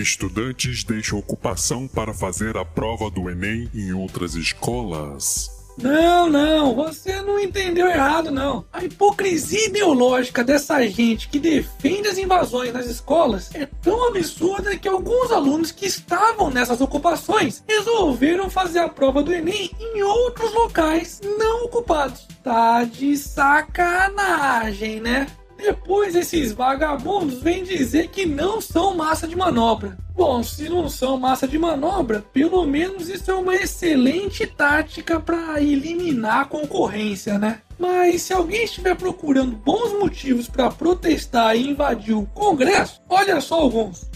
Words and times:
Estudantes 0.00 0.84
deixam 0.84 1.18
ocupação 1.18 1.88
para 1.88 2.14
fazer 2.14 2.56
a 2.56 2.64
prova 2.64 3.10
do 3.10 3.28
Enem 3.28 3.68
em 3.74 3.92
outras 3.92 4.34
escolas. 4.34 5.50
Não, 5.80 6.28
não, 6.28 6.74
você 6.74 7.20
não 7.22 7.38
entendeu 7.38 7.88
errado, 7.88 8.32
não. 8.32 8.64
A 8.72 8.84
hipocrisia 8.84 9.66
ideológica 9.66 10.42
dessa 10.42 10.84
gente 10.88 11.28
que 11.28 11.38
defende 11.38 12.08
as 12.08 12.18
invasões 12.18 12.72
nas 12.72 12.86
escolas 12.86 13.54
é 13.54 13.66
tão 13.66 14.08
absurda 14.08 14.76
que 14.76 14.88
alguns 14.88 15.30
alunos 15.30 15.70
que 15.70 15.86
estavam 15.86 16.50
nessas 16.50 16.80
ocupações 16.80 17.62
resolveram 17.68 18.50
fazer 18.50 18.80
a 18.80 18.88
prova 18.88 19.22
do 19.22 19.32
Enem 19.32 19.70
em 19.80 20.02
outros 20.02 20.52
locais 20.52 21.20
não 21.38 21.66
ocupados. 21.66 22.26
Tá 22.42 22.82
de 22.82 23.16
sacanagem, 23.16 25.00
né? 25.00 25.28
Depois 25.58 26.14
esses 26.14 26.52
vagabundos 26.52 27.42
vêm 27.42 27.64
dizer 27.64 28.08
que 28.08 28.24
não 28.24 28.60
são 28.60 28.96
massa 28.96 29.26
de 29.26 29.34
manobra. 29.34 29.98
Bom, 30.14 30.40
se 30.42 30.68
não 30.68 30.88
são 30.88 31.18
massa 31.18 31.48
de 31.48 31.58
manobra, 31.58 32.24
pelo 32.32 32.64
menos 32.64 33.08
isso 33.08 33.28
é 33.30 33.34
uma 33.34 33.56
excelente 33.56 34.46
tática 34.46 35.18
para 35.18 35.60
eliminar 35.60 36.42
a 36.42 36.44
concorrência, 36.44 37.38
né? 37.38 37.60
Mas 37.76 38.22
se 38.22 38.32
alguém 38.32 38.64
estiver 38.64 38.96
procurando 38.96 39.56
bons 39.56 39.92
motivos 39.98 40.48
para 40.48 40.70
protestar 40.70 41.56
e 41.56 41.68
invadir 41.68 42.14
o 42.14 42.26
Congresso, 42.26 43.02
olha 43.08 43.40
só 43.40 43.56
alguns. 43.56 44.08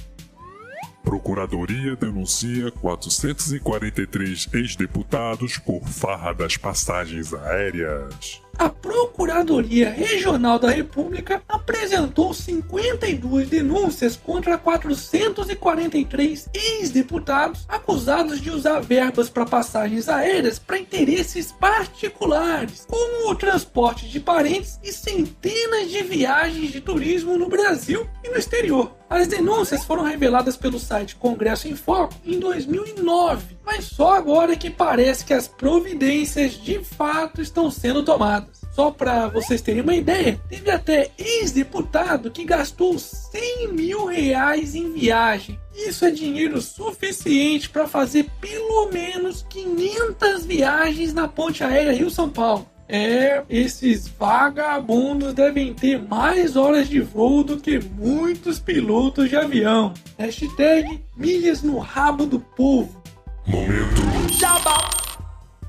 Procuradoria 1.03 1.97
denuncia 1.97 2.71
443 2.71 4.49
ex-deputados 4.53 5.59
por 5.59 5.83
farra 5.89 6.33
das 6.33 6.57
passagens 6.57 7.35
aéreas 7.35 8.41
a 8.59 8.69
Procuradoria 8.69 9.91
Regional 9.91 10.59
da 10.59 10.71
República 10.71 11.43
apresentou 11.49 12.33
52 12.35 13.49
denúncias 13.49 14.17
contra 14.17 14.59
443 14.59 16.49
ex-deputados 16.53 17.65
acusados 17.69 18.41
de 18.41 18.51
usar 18.51 18.81
verbas 18.81 19.29
para 19.29 19.47
passagens 19.47 20.09
aéreas 20.09 20.59
para 20.59 20.79
interesses 20.79 21.53
particulares, 21.53 22.87
como 22.89 23.31
o 23.31 23.35
transporte 23.35 24.09
de 24.09 24.21
parentes 24.21 24.79
e 24.83 24.93
centenas 24.93 25.91
de 25.91 26.03
viagens 26.03 26.71
de 26.71 26.81
turismo 26.81 27.37
no 27.37 27.49
Brasil 27.49 28.07
e 28.25 28.29
no 28.29 28.37
exterior. 28.37 28.93
As 29.13 29.27
denúncias 29.29 29.85
foram 29.85 30.05
reveladas 30.05 30.57
pelo 30.57 30.79
site 30.79 31.17
Congresso 31.17 31.69
em 31.69 31.77
Foco 31.77 32.15
em 32.25 32.39
2009, 32.39 33.59
mas 33.63 33.85
só 33.85 34.15
agora 34.15 34.57
que 34.57 34.71
parece 34.71 35.23
que 35.23 35.35
as 35.35 35.47
providências 35.47 36.55
de 36.55 36.83
fato 36.83 37.43
estão 37.43 37.71
sendo 37.71 38.03
tomadas. 38.03 38.42
Só 38.73 38.91
para 38.91 39.29
vocês 39.29 39.61
terem 39.61 39.83
uma 39.83 39.95
ideia, 39.95 40.41
teve 40.49 40.71
até 40.71 41.11
ex-deputado 41.19 42.31
que 42.31 42.45
gastou 42.45 42.99
100 42.99 43.69
mil 43.73 44.07
reais 44.07 44.75
em 44.75 44.93
viagem. 44.93 45.59
Isso 45.75 46.05
é 46.07 46.11
dinheiro 46.11 46.61
suficiente 46.61 47.69
para 47.69 47.87
fazer 47.87 48.27
pelo 48.41 48.91
menos 48.91 49.45
500 49.49 50.47
viagens 50.47 51.13
na 51.13 51.29
ponte 51.29 51.63
aérea 51.63 51.93
Rio-São 51.93 52.31
Paulo. 52.31 52.67
É, 52.89 53.43
esses 53.49 54.07
vagabundos 54.07 55.33
devem 55.33 55.73
ter 55.73 55.99
mais 56.03 56.57
horas 56.57 56.89
de 56.89 57.01
voo 57.01 57.43
do 57.43 57.59
que 57.59 57.79
muitos 57.79 58.59
pilotos 58.59 59.31
de 59.31 59.37
avião. 59.37 59.95
Hashtag 60.19 61.03
milhas 61.17 61.63
no 61.63 61.79
rabo 61.79 62.27
do 62.27 62.41
povo. 62.41 63.03
Momento. 63.47 64.03
Jabá. 64.39 65.02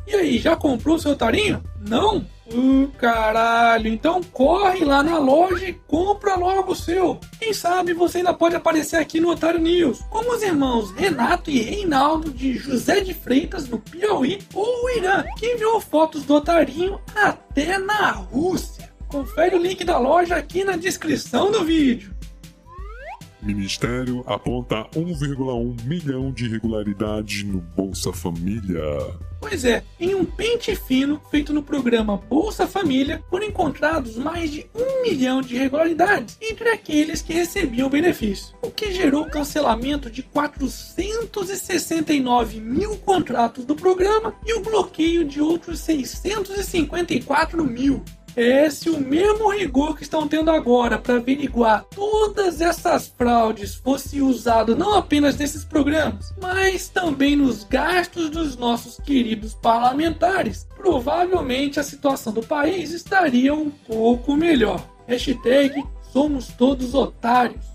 E 0.06 0.16
aí, 0.16 0.38
já 0.38 0.56
comprou 0.56 1.00
seu 1.00 1.16
tarinho? 1.16 1.64
Não? 1.80 2.26
Uh, 2.54 2.88
caralho, 3.00 3.88
então 3.88 4.22
corre 4.22 4.84
lá 4.84 5.02
na 5.02 5.18
loja 5.18 5.68
e 5.68 5.74
compra 5.74 6.36
logo 6.36 6.74
o 6.74 6.76
seu. 6.76 7.20
Quem 7.40 7.54
sabe 7.54 7.94
você 7.94 8.18
ainda 8.18 8.34
pode 8.34 8.56
aparecer 8.56 8.98
aqui 8.98 9.20
no 9.20 9.30
Otário 9.30 9.62
News, 9.62 10.02
como 10.10 10.34
os 10.34 10.44
irmãos 10.44 10.92
Renato 10.92 11.50
e 11.50 11.62
Reinaldo 11.62 12.32
de 12.32 12.56
José 12.58 13.00
de 13.00 13.14
Freitas, 13.14 13.68
no 13.68 13.80
Piauí, 13.80 14.40
ou 14.54 14.86
o 14.86 14.90
Irã, 14.90 15.24
que 15.38 15.54
enviou 15.54 15.80
fotos 15.80 16.24
do 16.26 16.36
Otarinho 16.36 17.00
até 17.16 17.78
na 17.78 18.12
Rússia. 18.12 18.92
Confere 19.08 19.56
o 19.56 19.62
link 19.62 19.84
da 19.84 19.98
loja 19.98 20.36
aqui 20.36 20.64
na 20.64 20.76
descrição 20.76 21.52
do 21.52 21.64
vídeo. 21.64 22.13
Ministério 23.44 24.24
aponta 24.26 24.88
1,1 24.96 25.86
milhão 25.86 26.32
de 26.32 26.46
irregularidades 26.46 27.44
no 27.44 27.60
Bolsa 27.60 28.14
Família. 28.14 28.82
Pois 29.40 29.66
é, 29.66 29.84
em 30.00 30.16
um 30.16 30.24
pente 30.24 30.74
fino 30.74 31.22
feito 31.30 31.52
no 31.52 31.62
programa 31.62 32.16
Bolsa 32.16 32.66
Família, 32.66 33.22
foram 33.30 33.46
encontrados 33.46 34.16
mais 34.16 34.50
de 34.50 34.66
um 34.74 35.02
milhão 35.02 35.42
de 35.42 35.56
irregularidades 35.56 36.38
entre 36.42 36.70
aqueles 36.70 37.22
que 37.22 37.34
recebiam 37.34 37.88
o 37.88 37.92
benefício, 37.92 38.56
o 38.62 38.72
que 38.72 38.94
gerou 38.94 39.26
cancelamento 39.26 40.10
de 40.10 40.24
469 40.24 42.62
mil 42.62 42.96
contratos 42.98 43.66
do 43.66 43.76
programa 43.76 44.34
e 44.46 44.54
o 44.54 44.62
bloqueio 44.62 45.26
de 45.26 45.42
outros 45.42 45.80
654 45.80 47.66
mil. 47.66 48.02
É 48.36 48.70
se 48.70 48.90
o 48.90 49.00
mesmo 49.00 49.52
rigor 49.52 49.96
que 49.96 50.04
estão 50.04 50.28
tendo 50.28 50.50
agora 50.50 50.98
para 50.98 51.16
averiguar 51.16 51.86
todas 51.94 52.62
essas 52.62 53.08
fraudes 53.08 53.76
fosse 53.76 54.22
usado 54.22 54.76
não 54.76 54.96
apenas 54.96 55.38
nesses 55.38 55.64
programas, 55.64 56.34
mas 56.42 56.90
também 56.90 57.36
nos 57.36 57.64
gastos 57.64 58.32
dos 58.32 58.58
nossos 58.58 59.00
queridos 59.00 59.54
parlamentares, 59.54 60.68
provavelmente 60.76 61.80
a 61.80 61.84
situação 61.84 62.34
do 62.34 62.42
país 62.42 62.92
estaria 62.92 63.54
um 63.54 63.70
pouco 63.70 64.36
melhor. 64.36 64.84
Hashtag 65.08 65.84
somos 66.12 66.48
todos 66.48 66.94
otários. 66.96 67.73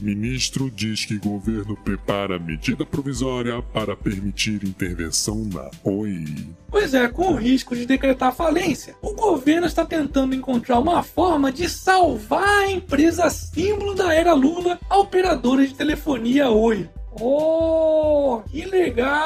Ministro 0.00 0.70
diz 0.70 1.04
que 1.04 1.18
governo 1.18 1.76
prepara 1.76 2.38
medida 2.38 2.86
provisória 2.86 3.60
para 3.60 3.96
permitir 3.96 4.64
intervenção 4.64 5.44
na 5.52 5.68
Oi. 5.82 6.24
Pois 6.70 6.94
é, 6.94 7.08
com 7.08 7.32
o 7.32 7.36
risco 7.36 7.74
de 7.74 7.84
decretar 7.84 8.34
falência, 8.34 8.94
o 9.02 9.12
governo 9.12 9.66
está 9.66 9.84
tentando 9.84 10.34
encontrar 10.34 10.78
uma 10.78 11.02
forma 11.02 11.50
de 11.50 11.68
salvar 11.68 12.64
a 12.64 12.70
empresa 12.70 13.28
símbolo 13.28 13.94
da 13.94 14.14
era 14.14 14.34
Lula, 14.34 14.78
a 14.88 14.98
operadora 14.98 15.66
de 15.66 15.74
telefonia 15.74 16.48
Oi. 16.48 16.88
Oh, 17.20 18.42
que 18.48 18.64
legal! 18.64 19.18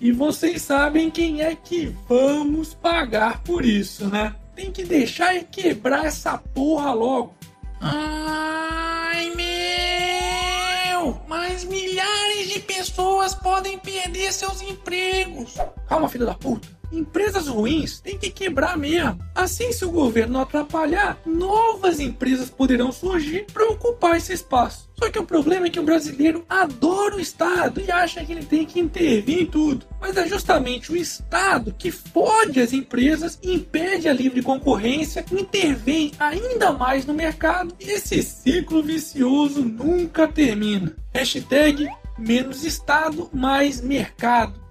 E 0.00 0.12
vocês 0.12 0.62
sabem 0.62 1.10
quem 1.10 1.40
é 1.40 1.56
que 1.56 1.94
vamos 2.08 2.74
pagar 2.74 3.42
por 3.42 3.64
isso, 3.64 4.06
né? 4.08 4.34
Tem 4.54 4.70
que 4.70 4.84
deixar 4.84 5.34
e 5.34 5.44
quebrar 5.44 6.04
essa 6.04 6.36
porra 6.36 6.92
logo. 6.92 7.37
Ai 7.80 9.30
meu! 9.34 11.20
Mas 11.28 11.64
milhares 11.64 12.27
pessoas 12.60 13.34
podem 13.34 13.78
perder 13.78 14.32
seus 14.32 14.62
empregos. 14.62 15.54
Calma, 15.88 16.08
filho 16.08 16.26
da 16.26 16.34
puta. 16.34 16.78
Empresas 16.90 17.46
ruins 17.48 18.00
têm 18.00 18.16
que 18.16 18.30
quebrar 18.30 18.76
mesmo. 18.76 19.18
Assim, 19.34 19.72
se 19.72 19.84
o 19.84 19.90
governo 19.90 20.40
atrapalhar, 20.40 21.18
novas 21.26 22.00
empresas 22.00 22.48
poderão 22.48 22.90
surgir 22.90 23.46
para 23.52 23.68
ocupar 23.68 24.16
esse 24.16 24.32
espaço. 24.32 24.88
Só 24.98 25.10
que 25.10 25.18
o 25.18 25.24
problema 25.24 25.66
é 25.66 25.70
que 25.70 25.78
o 25.78 25.84
brasileiro 25.84 26.44
adora 26.48 27.16
o 27.16 27.20
Estado 27.20 27.80
e 27.80 27.90
acha 27.90 28.24
que 28.24 28.32
ele 28.32 28.44
tem 28.44 28.64
que 28.64 28.80
intervir 28.80 29.42
em 29.42 29.46
tudo. 29.46 29.86
Mas 30.00 30.16
é 30.16 30.26
justamente 30.26 30.90
o 30.90 30.96
Estado 30.96 31.74
que 31.78 31.90
fode 31.90 32.58
as 32.58 32.72
empresas, 32.72 33.38
impede 33.42 34.08
a 34.08 34.12
livre 34.12 34.42
concorrência, 34.42 35.24
intervém 35.30 36.12
ainda 36.18 36.72
mais 36.72 37.04
no 37.04 37.14
mercado 37.14 37.74
e 37.78 37.90
esse 37.90 38.22
ciclo 38.22 38.82
vicioso 38.82 39.62
nunca 39.62 40.26
termina. 40.26 40.96
Hashtag 41.14 41.88
menos 42.18 42.64
Estado, 42.64 43.30
mais 43.32 43.80
mercado. 43.80 44.67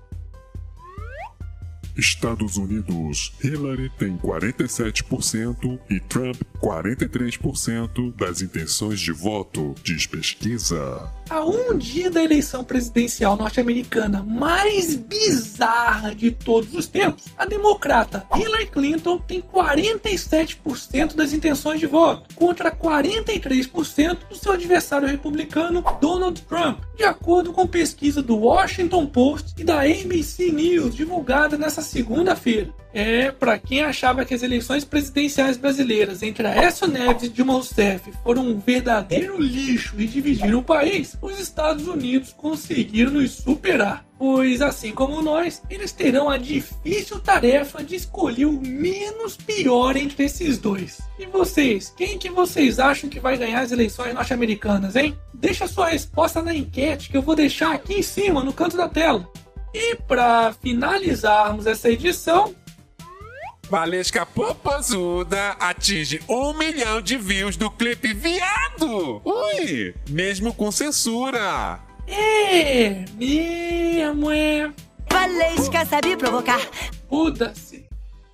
Estados 1.97 2.57
Unidos, 2.57 3.33
Hillary 3.43 3.91
tem 3.97 4.15
47% 4.17 5.79
e 5.89 5.99
Trump 5.99 6.41
43% 6.61 8.13
das 8.15 8.41
intenções 8.41 8.99
de 8.99 9.11
voto, 9.11 9.73
diz 9.83 10.05
pesquisa. 10.05 11.11
A 11.29 11.43
um 11.43 11.77
dia 11.77 12.09
da 12.09 12.23
eleição 12.23 12.63
presidencial 12.63 13.35
norte-americana 13.35 14.23
mais 14.23 14.95
bizarra 14.95 16.15
de 16.15 16.31
todos 16.31 16.73
os 16.73 16.87
tempos, 16.87 17.25
a 17.37 17.45
democrata 17.45 18.25
Hillary 18.35 18.67
Clinton 18.67 19.17
tem 19.19 19.41
47% 19.41 21.15
das 21.15 21.33
intenções 21.33 21.79
de 21.79 21.87
voto, 21.87 22.33
contra 22.35 22.71
43% 22.71 24.17
do 24.29 24.35
seu 24.35 24.53
adversário 24.53 25.07
republicano 25.07 25.83
Donald 25.99 26.41
Trump, 26.43 26.79
de 26.95 27.03
acordo 27.03 27.51
com 27.51 27.67
pesquisa 27.67 28.21
do 28.21 28.37
Washington 28.37 29.05
Post 29.05 29.53
e 29.57 29.63
da 29.63 29.81
ABC 29.81 30.51
News 30.51 30.95
divulgada 30.95 31.57
nessa 31.57 31.81
segunda-feira. 31.87 32.73
É, 32.93 33.31
para 33.31 33.59
quem 33.59 33.81
achava 33.81 34.25
que 34.25 34.33
as 34.33 34.41
eleições 34.41 34.83
presidenciais 34.83 35.55
brasileiras 35.55 36.23
entre 36.23 36.47
Aécio 36.47 36.87
Neves 36.87 37.23
e 37.23 37.29
Dilma 37.29 37.53
Rousseff 37.53 38.11
foram 38.23 38.47
um 38.47 38.59
verdadeiro 38.59 39.39
lixo 39.39 39.95
e 39.99 40.07
dividiram 40.07 40.59
o 40.59 40.63
país, 40.63 41.15
os 41.21 41.39
Estados 41.39 41.87
Unidos 41.87 42.33
conseguiram 42.33 43.11
nos 43.11 43.31
superar. 43.31 44.07
Pois, 44.17 44.63
assim 44.63 44.93
como 44.93 45.21
nós, 45.21 45.61
eles 45.69 45.91
terão 45.91 46.27
a 46.27 46.39
difícil 46.39 47.19
tarefa 47.19 47.83
de 47.83 47.95
escolher 47.95 48.45
o 48.45 48.59
menos 48.59 49.37
pior 49.37 49.95
entre 49.95 50.23
esses 50.23 50.57
dois. 50.57 50.99
E 51.19 51.27
vocês, 51.27 51.93
quem 51.95 52.17
que 52.17 52.31
vocês 52.31 52.79
acham 52.79 53.11
que 53.11 53.19
vai 53.19 53.37
ganhar 53.37 53.61
as 53.61 53.71
eleições 53.71 54.15
norte-americanas, 54.15 54.95
hein? 54.95 55.15
Deixa 55.31 55.67
sua 55.67 55.89
resposta 55.89 56.41
na 56.41 56.55
enquete 56.55 57.11
que 57.11 57.17
eu 57.17 57.21
vou 57.21 57.35
deixar 57.35 57.75
aqui 57.75 57.99
em 57.99 58.01
cima, 58.01 58.43
no 58.43 58.51
canto 58.51 58.75
da 58.75 58.89
tela. 58.89 59.29
E 59.79 59.95
para 59.95 60.53
finalizarmos 60.53 61.67
essa 61.67 61.87
edição, 61.87 62.55
Valesca 63.69 64.25
Popozuda 64.25 65.51
atinge 65.59 66.19
um 66.27 66.51
milhão 66.51 66.99
de 66.99 67.15
views 67.15 67.55
do 67.55 67.69
clipe 67.69 68.11
Viado! 68.11 69.21
Ui! 69.23 69.93
Mesmo 70.09 70.51
com 70.51 70.71
censura! 70.71 71.79
É, 72.07 73.05
mesmo 73.15 74.31
é. 74.31 74.71
Valesca 75.11 75.85
sabe 75.85 76.17
provocar. 76.17 76.61
Muda-se. 77.11 77.66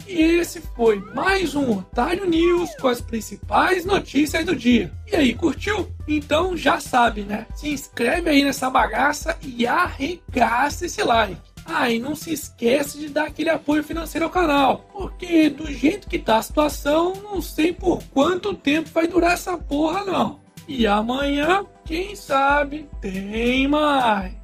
E 0.07 0.21
esse 0.21 0.61
foi 0.75 1.00
mais 1.13 1.55
um 1.55 1.79
Otário 1.79 2.25
News 2.25 2.75
com 2.75 2.88
as 2.88 3.00
principais 3.00 3.85
notícias 3.85 4.45
do 4.45 4.55
dia. 4.55 4.91
E 5.11 5.15
aí, 5.15 5.33
curtiu? 5.33 5.89
Então 6.07 6.57
já 6.57 6.79
sabe, 6.79 7.21
né? 7.21 7.47
Se 7.55 7.69
inscreve 7.69 8.29
aí 8.29 8.44
nessa 8.44 8.69
bagaça 8.69 9.38
e 9.41 9.65
arregaça 9.65 10.85
esse 10.85 11.01
like. 11.03 11.38
Ah, 11.65 11.89
e 11.89 12.00
não 12.00 12.15
se 12.15 12.33
esquece 12.33 13.00
de 13.00 13.07
dar 13.07 13.27
aquele 13.27 13.50
apoio 13.50 13.83
financeiro 13.83 14.25
ao 14.25 14.31
canal, 14.31 14.85
porque 14.91 15.50
do 15.50 15.71
jeito 15.71 16.09
que 16.09 16.19
tá 16.19 16.38
a 16.38 16.41
situação, 16.41 17.13
não 17.23 17.41
sei 17.41 17.71
por 17.71 18.03
quanto 18.13 18.53
tempo 18.53 18.89
vai 18.94 19.07
durar 19.07 19.33
essa 19.33 19.57
porra 19.57 20.03
não. 20.03 20.41
E 20.67 20.85
amanhã, 20.85 21.65
quem 21.85 22.15
sabe, 22.15 22.89
tem 23.01 23.67
mais. 23.67 24.43